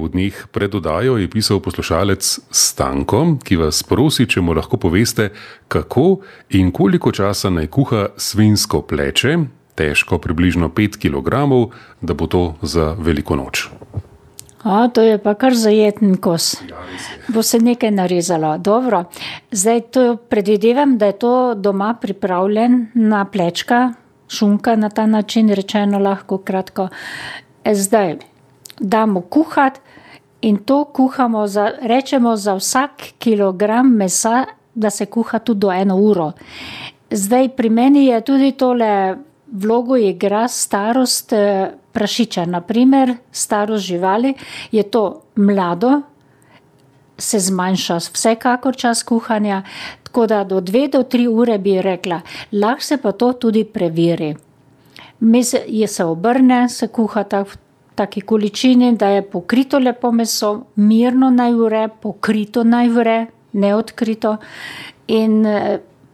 [0.00, 5.28] V dneh pred odajo je pisal poslušalec Stanko, ki vas prosi, če mu lahko poveste,
[5.68, 6.24] kako
[6.56, 9.36] in koliko časa naj kuha svinsko pleče,
[9.76, 11.44] težko približno 5 kg,
[12.00, 13.68] da bo to za veliko noč.
[14.64, 16.56] A, to je pa kar zajeten kos.
[17.28, 18.56] Bo se nekaj narezalo.
[18.58, 19.04] Dobro.
[19.52, 23.92] Zdaj to predvidevam, da je to doma pripravljena plečka,
[24.28, 26.88] šunka na ta način rečeno lahko kratko.
[27.64, 28.16] Zdaj
[28.80, 29.80] damo kuhati
[30.40, 35.96] in to kuhamo za, rečemo za vsak kilogram mesa, da se kuha tudi do eno
[35.96, 36.32] uro.
[37.10, 39.16] Zdaj pri meni je tudi tole
[39.52, 41.32] vlogo igra starost
[41.92, 44.34] prašiča, na primer starost živali.
[44.72, 46.02] Je to mlado,
[47.18, 49.62] se zmanjša vsekakor čas kuhanja,
[50.02, 52.20] tako da do dve do tri ure, bi rekla.
[52.52, 54.34] Lahko se pa to tudi preveri.
[55.20, 55.54] Vmes
[55.86, 57.24] se obrne, se kuha
[58.00, 63.18] taki količini, da je pokrito lepo meso, mirno naj vre, pokrito naj vre,
[63.52, 64.38] ne odkrito.
[65.12, 65.42] In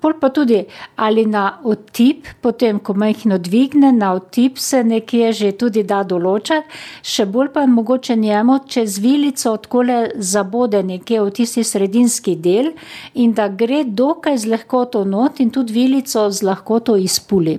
[0.00, 0.58] pol pa tudi
[0.96, 6.66] ali na otip, potem ko majhno dvigne, na otip se nekje že tudi da določati.
[7.02, 12.72] Še bolj pa mogoče njemu čez vilico takole zabode nekje v tisti sredinski del
[13.14, 17.58] in da gre dokaj z lahkoto not in tudi vilico z lahkoto izpuli.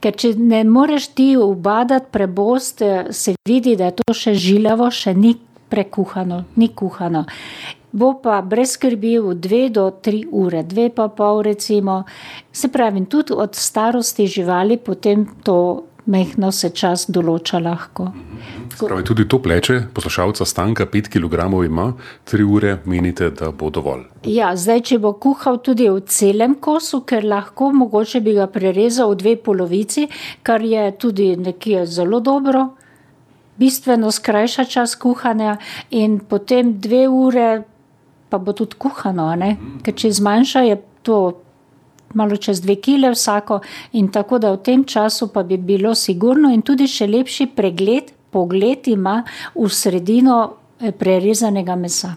[0.00, 5.12] Ker če ne moreš ti ubadati, prebosti, se vidi, da je to še žilavo, še
[5.14, 5.34] ni
[5.70, 7.26] prekuhano, ni kuhano.
[7.92, 12.04] Bo pa brez skrbi v dve do tri ure, dve pa pol recimo.
[12.54, 18.10] Saj pravim, tudi od starosti živali potem to majhno se čas določa lahko.
[18.80, 21.90] Pravi, tudi to pleče poslušalca Stanka, pet kilogramov ima,
[22.24, 24.06] tri ure menite, da bo dovolj?
[24.28, 29.14] Ja, zdaj, če bo kuhal tudi v celem kosu, ker lahko mogoče bi ga prerezal
[29.14, 30.08] v dve polovici,
[30.42, 32.70] kar je tudi nekje zelo dobro.
[33.60, 35.58] Bistveno skrajša čas kuhanja
[35.90, 37.48] in potem dve ure
[38.30, 39.56] pa bo tudi kuhano, ne.
[39.84, 41.18] Ker če zmanjša, je to
[42.14, 43.60] malo čez dve kili vsako
[43.92, 48.12] in tako da v tem času pa bi bilo sigurno in tudi še lepši pregled,
[48.30, 49.22] pogled ima
[49.54, 50.40] v sredino
[50.98, 52.14] prerezanega mesa.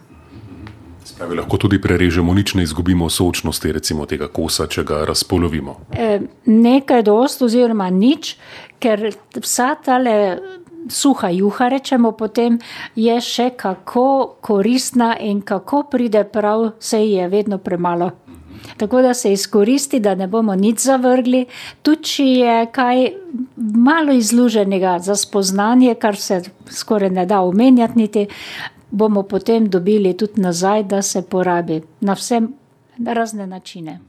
[1.03, 5.75] Se pravi, lahko tudi prerežemo, nič ne izgubimo sočnosti recimo tega kosa, če ga razpolovimo?
[6.45, 8.37] ne kaj dosti oziroma nič,
[8.79, 10.15] ker vsa tale
[10.89, 12.59] suha juha, rečemo potem,
[12.95, 18.11] je še kako koristna in kako pride prav, saj je vedno premalo.
[18.77, 21.45] Tako da se izkoristi, da ne bomo nič zavrgli,
[21.81, 23.07] tudi če je kaj
[23.57, 28.27] malo izluženega za spoznanje, kar se skoraj ne da omenjati niti,
[28.91, 31.81] bomo potem dobili tudi nazaj, da se porabi.
[32.01, 32.41] Na vse
[33.05, 33.99] razne načine.